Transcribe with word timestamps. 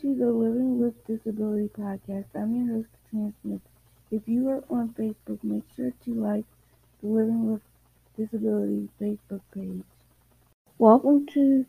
to 0.00 0.14
the 0.14 0.30
Living 0.30 0.78
with 0.80 0.94
Disability 1.06 1.68
podcast. 1.78 2.24
I'm 2.34 2.54
your 2.54 2.76
host, 2.76 2.88
Katrina 3.04 3.34
Smith. 3.42 3.60
If 4.10 4.26
you 4.26 4.48
are 4.48 4.64
on 4.70 4.94
Facebook, 4.98 5.44
make 5.44 5.64
sure 5.76 5.92
to 6.06 6.14
like 6.14 6.46
the 7.02 7.08
Living 7.08 7.52
with 7.52 7.60
Disability 8.16 8.88
Facebook 8.98 9.42
page. 9.52 9.82
Welcome 10.78 11.26
to 11.34 11.66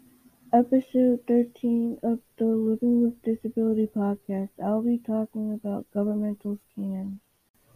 episode 0.53 1.19
13 1.27 1.97
of 2.03 2.19
the 2.37 2.45
Living 2.45 3.03
with 3.03 3.21
Disability 3.21 3.89
podcast. 3.93 4.51
I'll 4.63 4.81
be 4.81 4.99
talking 4.99 5.51
about 5.51 5.91
governmental 5.93 6.57
scams. 6.71 7.19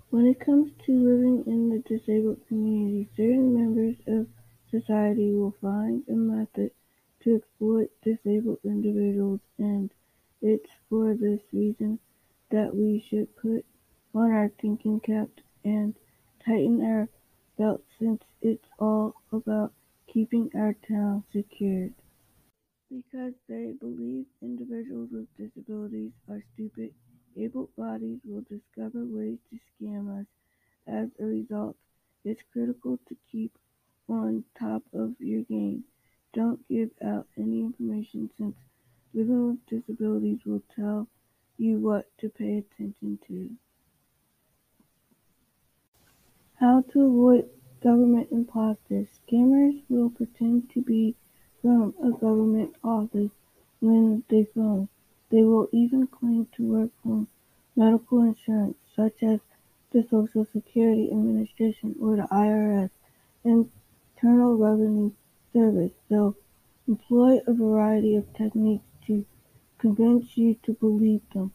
When 0.09 0.25
it 0.25 0.39
comes 0.39 0.71
to 0.85 0.91
living 0.93 1.43
in 1.47 1.67
the 1.67 1.79
disabled 1.79 2.47
community, 2.47 3.09
certain 3.17 3.53
members 3.53 3.97
of 4.07 4.27
society 4.71 5.33
will 5.33 5.55
find 5.61 6.05
a 6.07 6.13
method 6.13 6.71
to 7.23 7.35
exploit 7.35 7.89
disabled 8.01 8.59
individuals 8.63 9.41
and 9.57 9.91
it's 10.41 10.69
for 10.89 11.15
this 11.15 11.41
reason 11.51 11.99
that 12.51 12.75
we 12.75 13.03
should 13.09 13.35
put 13.37 13.65
on 14.13 14.31
our 14.31 14.51
thinking 14.61 14.99
caps 14.99 15.41
and 15.63 15.95
tighten 16.45 16.81
our 16.83 17.09
belts 17.57 17.83
since 17.99 18.21
it's 18.41 18.67
all 18.79 19.15
about 19.31 19.73
keeping 20.07 20.49
our 20.55 20.75
town 20.87 21.23
secured. 21.33 21.93
Because 22.89 23.33
they 23.49 23.73
believe 23.79 24.25
individuals 24.41 25.09
with 25.11 25.27
disabilities 25.37 26.11
are 26.29 26.43
stupid, 26.53 26.93
able 27.35 27.69
bodies 27.77 28.19
will 28.23 28.43
discover 28.49 29.03
ways 29.05 29.37
to 29.49 29.57
scam 29.73 30.21
us. 30.21 30.27
As 30.87 31.09
a 31.19 31.25
result, 31.25 31.75
it's 32.23 32.41
critical 32.53 32.99
to 33.09 33.15
keep 33.31 33.57
on 34.07 34.43
top 34.59 34.83
of 34.93 35.15
your 35.19 35.41
game. 35.43 35.83
Don't 36.33 36.65
give 36.67 36.91
out 37.03 37.27
any 37.37 37.61
information 37.61 38.29
since 38.37 38.55
living 39.15 39.47
with 39.47 39.65
disabilities 39.67 40.39
will 40.45 40.61
tell 40.75 41.07
you 41.57 41.77
what 41.77 42.05
to 42.17 42.27
pay 42.27 42.57
attention 42.57 43.17
to. 43.25 43.49
How 46.59 46.81
to 46.91 47.01
avoid 47.05 47.49
government 47.81 48.27
imposters. 48.31 49.07
Scammers 49.25 49.81
will 49.87 50.09
pretend 50.09 50.69
to 50.71 50.81
be 50.81 51.15
from 51.61 51.93
a 52.03 52.11
government 52.11 52.75
office 52.83 53.31
when 53.79 54.23
they 54.29 54.47
phone. 54.53 54.89
They 55.31 55.43
will 55.43 55.69
even 55.71 56.07
claim 56.07 56.47
to 56.57 56.63
work 56.63 56.89
for 57.01 57.25
medical 57.75 58.21
insurance, 58.21 58.77
such 58.95 59.23
as 59.23 59.39
the 59.91 60.03
Social 60.11 60.45
Security 60.45 61.09
Administration 61.09 61.95
or 62.01 62.17
the 62.17 62.27
IRS, 62.31 62.89
Internal 63.45 64.57
Revenue 64.57 65.11
Service. 65.53 65.93
They'll 66.09 66.35
employ 66.87 67.39
a 67.47 67.53
variety 67.53 68.15
of 68.15 68.33
techniques 68.33 68.83
to 69.07 69.25
convince 69.77 70.37
you 70.37 70.55
to 70.63 70.73
believe 70.73 71.21
them. 71.33 71.51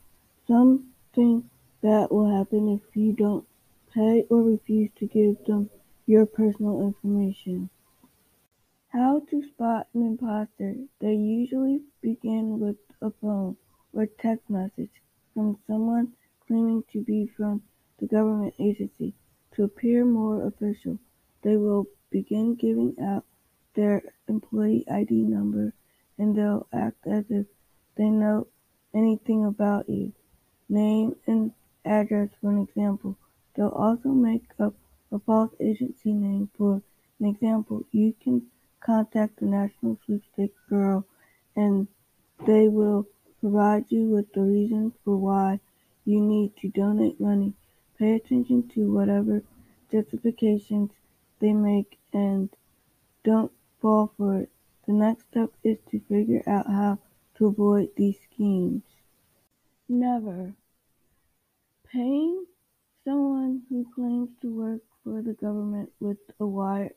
Something 0.46 1.50
that 1.82 2.12
will 2.12 2.36
happen 2.36 2.68
if 2.68 2.96
you 2.96 3.12
don't 3.12 3.46
pay 3.94 4.24
or 4.30 4.42
refuse 4.42 4.90
to 4.96 5.06
give 5.06 5.44
them 5.46 5.70
your 6.06 6.26
personal 6.26 6.80
information. 6.82 7.70
How 8.88 9.20
to 9.30 9.42
spot 9.42 9.88
an 9.94 10.02
imposter. 10.02 10.74
They 11.00 11.14
usually 11.14 11.82
begin 12.00 12.58
with 12.58 12.76
a 13.00 13.10
phone 13.20 13.56
or 13.92 14.06
text 14.06 14.50
message 14.50 14.90
from 15.34 15.58
someone 15.66 16.12
claiming 16.46 16.84
to 16.92 17.02
be 17.02 17.30
from 17.36 17.62
the 17.98 18.06
government 18.06 18.54
agency. 18.58 19.14
To 19.54 19.64
appear 19.64 20.04
more 20.04 20.46
official, 20.46 20.98
they 21.42 21.56
will 21.56 21.86
begin 22.10 22.54
giving 22.54 22.94
out 23.00 23.24
their 23.74 24.02
employee 24.28 24.84
ID 24.90 25.22
number 25.22 25.72
and 26.20 26.36
they'll 26.36 26.66
act 26.70 27.06
as 27.06 27.24
if 27.30 27.46
they 27.96 28.10
know 28.10 28.46
anything 28.94 29.46
about 29.46 29.88
you. 29.88 30.12
Name 30.68 31.16
and 31.26 31.52
address 31.84 32.28
for 32.40 32.50
an 32.50 32.58
example. 32.58 33.16
They'll 33.56 33.68
also 33.68 34.10
make 34.10 34.44
up 34.58 34.74
a 35.10 35.18
false 35.18 35.52
agency 35.58 36.12
name 36.12 36.50
for 36.58 36.82
an 37.18 37.26
example. 37.26 37.84
You 37.90 38.14
can 38.22 38.42
contact 38.80 39.40
the 39.40 39.46
National 39.46 39.98
Sweepstakes 40.04 40.60
Bureau 40.68 41.06
and 41.56 41.88
they 42.46 42.68
will 42.68 43.06
provide 43.40 43.86
you 43.88 44.04
with 44.10 44.30
the 44.34 44.42
reasons 44.42 44.92
for 45.02 45.16
why 45.16 45.60
you 46.04 46.20
need 46.20 46.54
to 46.58 46.68
donate 46.68 47.18
money. 47.18 47.54
Pay 47.98 48.12
attention 48.16 48.68
to 48.74 48.92
whatever 48.92 49.42
justifications 49.90 50.90
they 51.40 51.54
make 51.54 51.98
and 52.12 52.50
don't 53.24 53.52
fall 53.80 54.12
for 54.18 54.42
it. 54.42 54.50
The 54.90 54.96
next 54.96 55.26
step 55.30 55.50
is 55.62 55.78
to 55.92 56.00
figure 56.08 56.42
out 56.48 56.66
how 56.66 56.98
to 57.36 57.46
avoid 57.46 57.90
these 57.96 58.18
schemes. 58.24 58.82
Never. 59.88 60.52
Paying 61.92 62.46
someone 63.04 63.62
who 63.68 63.86
claims 63.94 64.30
to 64.42 64.52
work 64.52 64.80
for 65.04 65.22
the 65.22 65.34
government 65.34 65.92
with 66.00 66.18
a 66.40 66.44
wire 66.44 66.90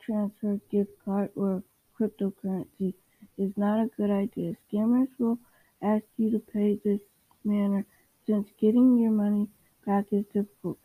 transfer, 0.00 0.58
gift 0.72 0.90
card, 1.04 1.30
or 1.36 1.62
cryptocurrency 1.96 2.94
is 3.38 3.56
not 3.56 3.78
a 3.78 3.90
good 3.96 4.10
idea. 4.10 4.56
Scammers 4.66 5.16
will 5.16 5.38
ask 5.80 6.02
you 6.16 6.32
to 6.32 6.40
pay 6.40 6.80
this 6.84 7.00
manner 7.44 7.86
since 8.26 8.48
getting 8.60 8.98
your 8.98 9.12
money 9.12 9.46
back 9.86 10.06
is 10.10 10.24
difficult. 10.34 10.78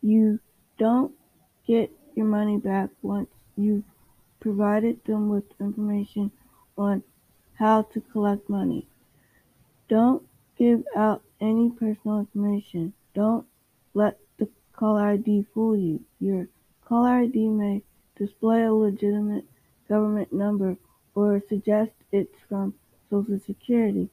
You 0.00 0.38
don't 0.78 1.12
get 1.66 1.90
your 2.14 2.26
money 2.26 2.58
back 2.58 2.90
once 3.02 3.30
you've 3.56 3.82
provided 4.40 5.04
them 5.04 5.28
with 5.28 5.44
information 5.60 6.30
on 6.76 7.02
how 7.54 7.82
to 7.82 8.00
collect 8.00 8.48
money. 8.48 8.86
Don't 9.88 10.22
give 10.56 10.84
out 10.96 11.22
any 11.40 11.70
personal 11.70 12.20
information. 12.20 12.92
Don't 13.14 13.46
let 13.94 14.18
the 14.38 14.48
caller 14.72 15.08
ID 15.08 15.46
fool 15.54 15.76
you. 15.76 16.00
Your 16.20 16.48
caller 16.84 17.22
ID 17.22 17.48
may 17.48 17.82
display 18.16 18.62
a 18.62 18.72
legitimate 18.72 19.44
government 19.88 20.32
number 20.32 20.76
or 21.14 21.42
suggest 21.48 21.92
it's 22.12 22.38
from 22.48 22.74
Social 23.10 23.38
Security. 23.38 24.08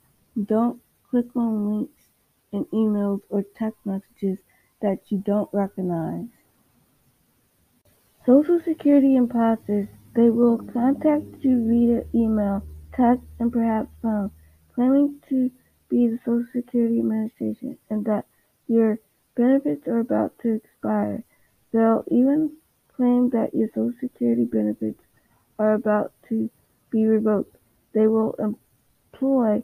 Don't 0.45 0.81
click 1.09 1.27
on 1.35 1.69
links 1.69 2.03
in 2.51 2.65
emails 2.65 3.21
or 3.29 3.43
text 3.57 3.85
messages 3.85 4.39
that 4.81 4.99
you 5.09 5.17
don't 5.17 5.49
recognize. 5.51 6.27
Social 8.25 8.59
Security 8.59 9.15
imposters, 9.15 9.87
they 10.15 10.29
will 10.29 10.57
contact 10.57 11.25
you 11.41 11.67
via 11.67 12.03
email, 12.13 12.63
text, 12.93 13.25
and 13.39 13.51
perhaps 13.51 13.89
phone, 14.01 14.31
claiming 14.73 15.19
to 15.29 15.51
be 15.89 16.07
the 16.07 16.19
Social 16.25 16.45
Security 16.53 16.99
Administration 16.99 17.77
and 17.89 18.05
that 18.05 18.25
your 18.67 18.97
benefits 19.35 19.87
are 19.87 19.99
about 19.99 20.31
to 20.39 20.55
expire. 20.55 21.23
They'll 21.71 22.05
even 22.09 22.51
claim 22.95 23.29
that 23.31 23.53
your 23.53 23.67
Social 23.69 23.93
Security 23.99 24.45
benefits 24.45 25.01
are 25.59 25.73
about 25.73 26.13
to 26.29 26.49
be 26.89 27.05
revoked. 27.05 27.57
They 27.93 28.07
will 28.07 28.35
employ 28.39 29.63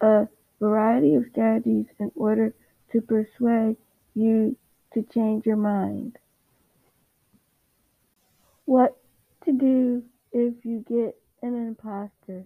a 0.00 0.28
variety 0.60 1.14
of 1.14 1.24
strategies 1.30 1.86
in 1.98 2.12
order 2.14 2.54
to 2.92 3.00
persuade 3.00 3.76
you 4.14 4.56
to 4.92 5.02
change 5.02 5.46
your 5.46 5.56
mind. 5.56 6.18
What 8.66 8.96
to 9.46 9.52
do 9.52 10.02
if 10.32 10.64
you 10.64 10.84
get 10.88 11.16
an 11.40 11.54
imposter? 11.54 12.44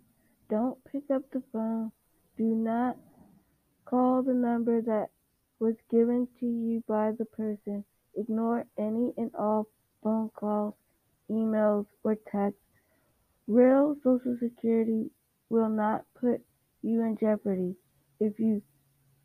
Don't 0.51 0.79
pick 0.85 1.05
up 1.11 1.23
the 1.33 1.43
phone. 1.51 1.91
Do 2.37 2.45
not 2.45 2.99
call 3.87 4.23
the 4.23 4.35
number 4.35 4.83
that 4.83 5.09
was 5.59 5.75
given 5.91 6.29
to 6.39 6.47
you 6.47 6.85
by 6.87 7.13
the 7.19 7.25
person. 7.25 7.85
Ignore 8.15 8.67
any 8.79 9.15
and 9.17 9.31
all 9.35 9.67
phone 10.03 10.29
calls, 10.35 10.75
emails, 11.31 11.87
or 12.05 12.17
texts. 12.31 12.61
Real 13.47 13.97
Social 14.05 14.37
Security 14.39 15.11
will 15.49 15.71
not 15.71 16.05
put 16.21 16.43
you 16.83 17.03
in 17.03 17.17
jeopardy. 17.19 17.77
If 18.21 18.39
you 18.39 18.61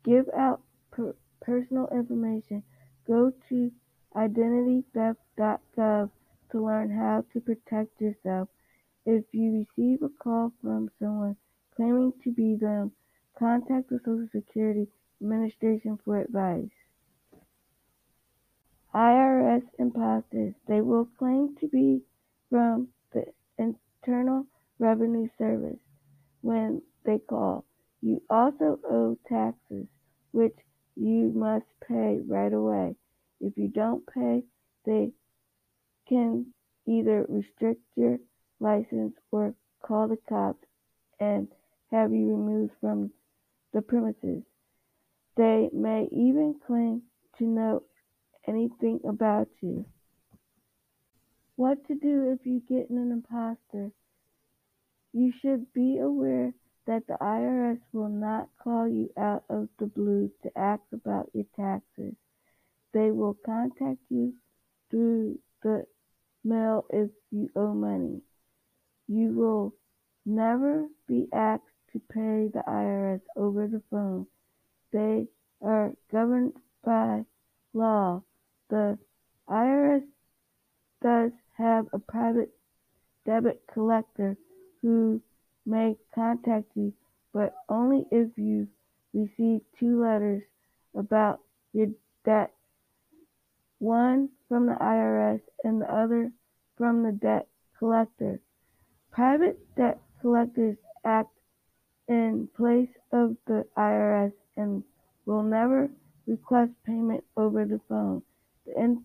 give 0.02 0.26
out 0.34 0.62
per- 0.90 1.16
personal 1.42 1.88
information, 1.92 2.62
go 3.06 3.32
to 3.50 3.70
identitytheft.gov 4.16 6.10
to 6.56 6.64
learn 6.64 6.90
how 6.90 7.22
to 7.32 7.40
protect 7.40 8.00
yourself. 8.00 8.48
If 9.04 9.24
you 9.32 9.66
receive 9.76 10.02
a 10.02 10.08
call 10.08 10.52
from 10.62 10.90
someone 10.98 11.36
claiming 11.76 12.14
to 12.24 12.32
be 12.32 12.56
them, 12.56 12.92
contact 13.38 13.90
the 13.90 13.98
Social 13.98 14.26
Security 14.34 14.88
Administration 15.20 15.98
for 16.02 16.18
advice. 16.18 16.70
IRS 18.94 19.64
imposters. 19.78 20.54
They 20.66 20.80
will 20.80 21.06
claim 21.18 21.54
to 21.60 21.68
be 21.68 22.00
from 22.48 22.88
the 23.12 23.24
Internal 23.58 24.46
Revenue 24.78 25.28
Service 25.36 25.78
when 26.40 26.80
they 27.04 27.18
call. 27.18 27.66
You 28.00 28.22
also 28.30 28.78
owe 28.90 29.18
taxes, 29.28 29.86
which 30.32 30.56
you 30.94 31.32
must 31.34 31.66
pay 31.86 32.20
right 32.26 32.52
away. 32.52 32.96
If 33.40 33.58
you 33.58 33.68
don't 33.68 34.02
pay, 34.06 34.42
they 34.86 35.10
can 36.08 36.46
either 36.86 37.26
restrict 37.28 37.80
your 37.96 38.18
license 38.60 39.14
or 39.30 39.54
call 39.82 40.08
the 40.08 40.18
cops 40.28 40.64
and 41.20 41.48
have 41.90 42.12
you 42.12 42.28
removed 42.30 42.72
from 42.80 43.10
the 43.72 43.82
premises. 43.82 44.42
They 45.36 45.68
may 45.72 46.08
even 46.12 46.56
claim 46.66 47.02
to 47.38 47.44
know 47.44 47.82
anything 48.46 49.00
about 49.08 49.48
you. 49.60 49.84
What 51.56 51.86
to 51.88 51.94
do 51.94 52.32
if 52.32 52.46
you 52.46 52.62
get 52.68 52.90
an 52.90 53.10
imposter? 53.12 53.90
You 55.12 55.32
should 55.40 55.72
be 55.72 55.98
aware 55.98 56.52
that 56.86 57.06
the 57.06 57.16
IRS 57.20 57.80
will 57.92 58.08
not 58.08 58.48
call 58.62 58.86
you 58.88 59.10
out 59.16 59.44
of 59.48 59.68
the 59.78 59.86
blue 59.86 60.30
to 60.42 60.58
ask 60.58 60.82
about 60.92 61.30
your 61.32 61.46
taxes. 61.56 62.14
They 62.92 63.10
will 63.10 63.36
contact 63.44 64.00
you 64.08 64.34
through 64.90 65.38
the 65.62 65.86
mail 66.46 66.86
if 66.90 67.10
you 67.30 67.50
owe 67.56 67.74
money. 67.74 68.20
You 69.08 69.32
will 69.32 69.74
never 70.24 70.86
be 71.06 71.28
asked 71.32 71.62
to 71.92 72.00
pay 72.12 72.48
the 72.52 72.62
IRS 72.66 73.20
over 73.36 73.66
the 73.66 73.82
phone. 73.90 74.26
They 74.92 75.26
are 75.62 75.92
governed 76.10 76.54
by 76.84 77.24
law. 77.72 78.22
The 78.70 78.98
IRS 79.48 80.02
does 81.02 81.32
have 81.56 81.86
a 81.92 81.98
private 81.98 82.50
debit 83.24 83.62
collector 83.72 84.36
who 84.82 85.20
may 85.64 85.96
contact 86.14 86.66
you, 86.74 86.92
but 87.32 87.54
only 87.68 88.06
if 88.10 88.28
you 88.36 88.68
receive 89.12 89.60
two 89.78 90.00
letters 90.02 90.42
about 90.94 91.40
your 91.72 91.88
debt, 92.24 92.52
one 93.78 94.28
from 94.48 94.66
the 94.66 94.74
IRS 94.74 95.40
and 95.64 95.80
the 95.80 95.92
other 95.92 96.32
from 96.76 97.02
the 97.02 97.12
debt 97.12 97.48
collector. 97.78 98.40
Private 99.10 99.58
debt 99.76 100.00
collectors 100.20 100.76
act 101.04 101.30
in 102.08 102.48
place 102.56 102.88
of 103.12 103.36
the 103.46 103.66
IRS 103.76 104.32
and 104.56 104.84
will 105.24 105.42
never 105.42 105.90
request 106.26 106.72
payment 106.84 107.24
over 107.36 107.64
the 107.64 107.80
phone. 107.88 108.22
The 108.66 108.98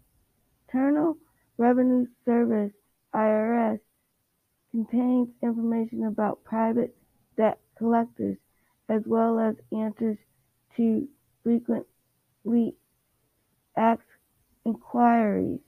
Internal 0.67 1.17
Revenue 1.57 2.05
Service 2.25 2.73
(IRS) 3.13 3.79
contains 4.71 5.29
information 5.41 6.05
about 6.05 6.44
private 6.44 6.95
debt 7.37 7.59
collectors, 7.77 8.37
as 8.89 9.01
well 9.05 9.39
as 9.39 9.55
answers 9.71 10.17
to 10.77 11.07
frequently 11.44 12.75
asked 13.75 14.01
inquiries. 14.65 15.59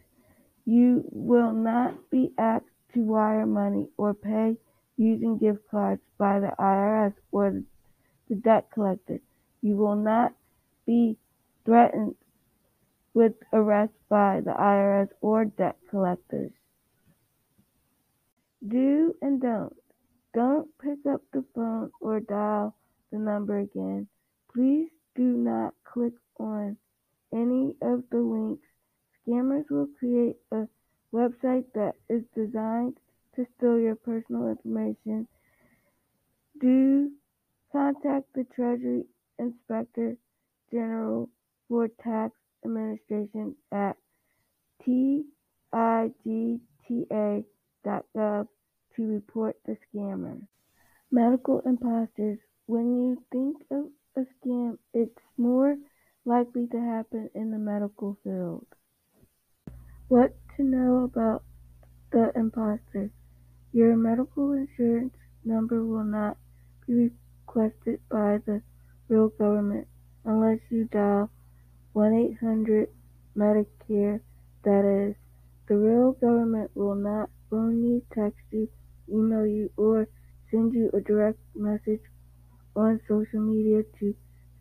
You 0.65 1.03
will 1.11 1.51
not 1.53 2.09
be 2.09 2.31
asked 2.37 2.65
to 2.93 3.01
wire 3.01 3.45
money 3.45 3.87
or 3.97 4.13
pay 4.13 4.57
using 4.97 5.37
gift 5.37 5.59
cards 5.69 6.01
by 6.17 6.39
the 6.39 6.51
IRS 6.59 7.13
or 7.31 7.61
the 8.29 8.35
debt 8.35 8.69
collector. 8.73 9.19
You 9.61 9.75
will 9.75 9.95
not 9.95 10.33
be 10.85 11.17
threatened 11.65 12.15
with 13.13 13.33
arrest 13.51 13.93
by 14.09 14.41
the 14.41 14.51
IRS 14.51 15.09
or 15.21 15.45
debt 15.45 15.77
collectors. 15.89 16.51
Do 18.67 19.15
and 19.21 19.41
don't. 19.41 19.75
Don't 20.33 20.67
pick 20.81 20.99
up 21.11 21.21
the 21.31 21.43
phone 21.53 21.91
or 22.01 22.19
dial 22.19 22.75
the 23.11 23.19
number 23.19 23.59
again. 23.59 24.07
Please 24.53 24.89
do 25.15 25.23
not 25.23 25.73
click 25.83 26.13
on 26.39 26.77
any 27.31 27.75
of 27.81 28.03
the 28.09 28.19
links. 28.19 28.67
Scammers 29.27 29.69
will 29.69 29.87
create 29.99 30.37
a 30.51 30.67
website 31.13 31.65
that 31.73 31.95
is 32.09 32.23
designed 32.35 32.97
to 33.35 33.45
steal 33.55 33.79
your 33.79 33.95
personal 33.95 34.49
information. 34.49 35.27
Do 36.59 37.11
contact 37.71 38.27
the 38.35 38.45
Treasury 38.55 39.05
Inspector 39.39 40.17
General 40.71 41.29
for 41.67 41.87
Tax 42.03 42.33
Administration 42.65 43.55
at 43.71 43.95
tigta.gov 44.85 45.25
to 48.95 49.07
report 49.07 49.55
the 49.65 49.77
scammer. 49.87 50.41
Medical 51.11 51.61
imposters. 51.61 52.39
When 52.65 53.01
you 53.01 53.23
think 53.31 53.57
of 53.71 53.85
a 54.15 54.25
scam, 54.37 54.77
it's 54.93 55.19
more 55.37 55.75
likely 56.25 56.67
to 56.67 56.79
happen 56.79 57.29
in 57.35 57.51
the 57.51 57.57
medical 57.57 58.17
field. 58.23 58.65
What 60.13 60.37
to 60.57 60.63
know 60.63 61.05
about 61.05 61.41
the 62.11 62.31
imposter. 62.35 63.09
Your 63.71 63.95
medical 63.95 64.51
insurance 64.51 65.15
number 65.43 65.83
will 65.83 66.03
not 66.03 66.37
be 66.85 67.09
requested 67.47 67.99
by 68.11 68.37
the 68.45 68.61
real 69.07 69.29
government 69.29 69.87
unless 70.23 70.59
you 70.69 70.85
dial 70.85 71.31
1-800-MEDICARE. 71.95 74.19
That 74.63 74.85
is, 74.85 75.15
the 75.67 75.77
real 75.77 76.11
government 76.11 76.69
will 76.75 76.93
not 76.93 77.31
phone 77.49 77.83
you, 77.83 78.03
text 78.13 78.37
you, 78.51 78.69
email 79.11 79.47
you, 79.47 79.71
or 79.77 80.07
send 80.51 80.75
you 80.75 80.91
a 80.93 81.01
direct 81.01 81.39
message 81.55 82.03
on 82.75 83.01
social 83.07 83.39
media 83.39 83.81
to 83.99 84.13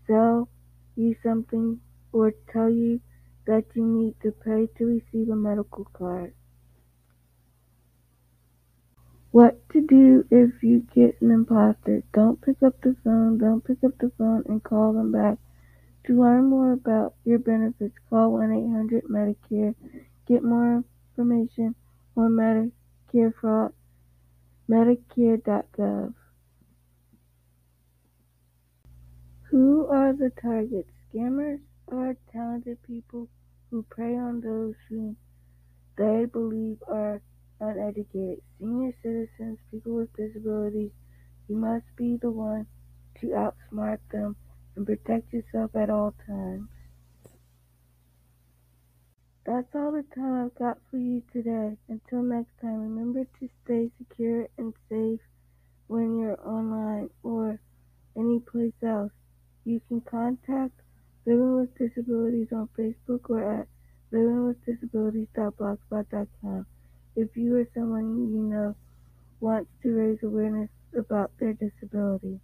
sell 0.06 0.48
you 0.96 1.14
something 1.22 1.78
or 2.10 2.32
tell 2.50 2.70
you 2.70 3.02
that 3.46 3.64
you 3.74 3.84
need 3.84 4.14
to 4.22 4.30
pay 4.30 4.68
to 4.78 4.84
receive 4.84 5.28
a 5.28 5.36
medical 5.36 5.84
card. 5.92 6.34
What 9.30 9.66
to 9.70 9.80
do 9.86 10.24
if 10.30 10.62
you 10.62 10.86
get 10.94 11.20
an 11.22 11.30
imposter. 11.30 12.02
Don't 12.12 12.40
pick 12.42 12.62
up 12.62 12.80
the 12.82 12.94
phone. 13.02 13.38
Don't 13.38 13.64
pick 13.64 13.82
up 13.82 13.96
the 13.98 14.12
phone 14.18 14.44
and 14.46 14.62
call 14.62 14.92
them 14.92 15.10
back. 15.10 15.38
To 16.06 16.20
learn 16.20 16.50
more 16.50 16.72
about 16.72 17.14
your 17.24 17.38
benefits, 17.38 17.94
call 18.10 18.32
1-800-MEDICARE. 18.32 19.74
Get 20.28 20.44
more 20.44 20.84
information 21.16 21.74
on 22.16 22.32
Medicare 22.32 23.32
fraud, 23.40 23.72
medicare.gov. 24.68 26.14
Who 29.50 29.86
are 29.86 30.12
the 30.12 30.30
targets? 30.30 30.90
Scammers 31.14 31.60
are 31.88 32.16
talented 32.32 32.82
people 32.82 33.28
who 33.70 33.82
prey 33.84 34.16
on 34.16 34.40
those 34.40 34.74
whom 34.88 35.16
they 35.96 36.24
believe 36.26 36.82
are 36.88 37.20
uneducated. 37.60 38.42
Senior 38.58 38.92
citizens, 39.02 39.58
people 39.70 39.94
with 39.94 40.12
disabilities, 40.14 40.92
you 41.48 41.56
must 41.56 41.86
be 41.96 42.16
the 42.16 42.30
one 42.30 42.66
to 43.20 43.28
outsmart 43.28 43.98
them 44.10 44.36
and 44.76 44.86
protect 44.86 45.32
yourself 45.32 45.74
at 45.74 45.90
all 45.90 46.12
times. 46.26 46.68
That's 49.44 49.74
all 49.74 49.92
the 49.92 50.02
time 50.02 50.34
I've 50.46 50.54
got 50.54 50.78
for 50.90 50.98
you 50.98 51.22
today. 51.32 51.78
Until 51.88 52.22
next 52.22 52.58
time, 52.60 52.80
remember 52.82 53.24
to 53.24 53.48
stay 53.64 53.90
secure 53.98 54.48
and 54.58 54.74
safe 54.88 55.20
when 55.88 56.16
you're 56.18 56.40
online 56.46 57.10
or 57.22 57.60
any 58.16 58.40
place 58.40 58.74
else. 58.82 59.12
You 59.64 59.80
can 59.88 60.02
contact 60.02 60.81
Living 61.32 61.56
with 61.56 61.72
Disabilities 61.78 62.48
on 62.52 62.68
Facebook 62.78 63.30
or 63.30 63.60
at 63.60 63.66
livingwithdisabilities.blogspot.com 64.12 66.66
if 67.16 67.34
you 67.34 67.56
or 67.56 67.66
someone 67.72 68.30
you 68.34 68.42
know 68.42 68.76
wants 69.40 69.70
to 69.82 69.94
raise 69.94 70.22
awareness 70.22 70.68
about 70.94 71.30
their 71.40 71.54
disability. 71.54 72.38